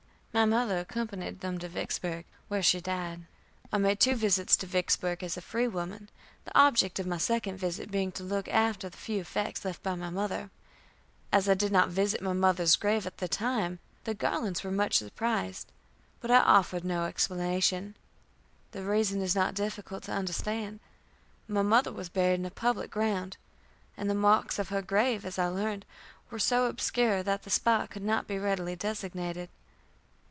My 0.33 0.45
mother 0.45 0.79
accompanied 0.79 1.41
them 1.41 1.57
to 1.59 1.67
Vicksburg, 1.67 2.23
where 2.47 2.63
she 2.63 2.79
died. 2.79 3.27
I 3.69 3.77
made 3.77 3.99
two 3.99 4.15
visits 4.15 4.55
to 4.57 4.65
Vicksburg 4.65 5.23
as 5.23 5.35
a 5.35 5.41
free 5.41 5.67
woman, 5.67 6.09
the 6.45 6.57
object 6.57 6.99
of 6.99 7.05
my 7.05 7.17
second 7.17 7.57
visit 7.57 7.91
being 7.91 8.13
to 8.13 8.23
look 8.23 8.47
after 8.47 8.87
the 8.87 8.95
few 8.95 9.19
effects 9.19 9.65
left 9.65 9.83
by 9.83 9.93
my 9.95 10.09
mother. 10.09 10.49
As 11.33 11.49
I 11.49 11.53
did 11.53 11.73
not 11.73 11.89
visit 11.89 12.21
my 12.21 12.31
mother's 12.31 12.77
grave 12.77 13.05
at 13.05 13.17
the 13.17 13.27
time, 13.27 13.79
the 14.05 14.13
Garlands 14.13 14.63
were 14.63 14.71
much 14.71 14.99
surprised, 14.99 15.69
but 16.21 16.31
I 16.31 16.39
offered 16.39 16.85
no 16.85 17.03
explanation. 17.03 17.97
The 18.71 18.83
reason 18.85 19.21
is 19.21 19.35
not 19.35 19.53
difficult 19.53 20.03
to 20.03 20.13
understand. 20.13 20.79
My 21.49 21.61
mother 21.61 21.91
was 21.91 22.07
buried 22.07 22.39
in 22.39 22.45
a 22.45 22.51
public 22.51 22.89
ground, 22.89 23.35
and 23.97 24.09
the 24.09 24.15
marks 24.15 24.59
of 24.59 24.69
her 24.69 24.81
grave, 24.81 25.25
as 25.25 25.37
I 25.37 25.47
learned, 25.47 25.85
were 26.29 26.39
so 26.39 26.67
obscure 26.67 27.21
that 27.21 27.43
the 27.43 27.49
spot 27.49 27.89
could 27.89 28.03
not 28.03 28.27
be 28.27 28.39
readily 28.39 28.77
designated. 28.77 29.49